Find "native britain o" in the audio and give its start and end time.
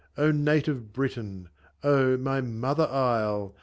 0.31-2.17